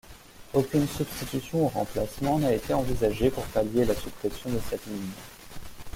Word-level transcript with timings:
Aucune 0.55 0.87
substitution 0.87 1.65
ou 1.65 1.67
remplacement 1.67 2.39
n'a 2.39 2.51
été 2.55 2.73
envisagé 2.73 3.29
pour 3.29 3.45
palier 3.45 3.85
la 3.85 3.93
suppression 3.93 4.49
de 4.49 4.59
cette 4.67 4.87
ligne. 4.87 5.11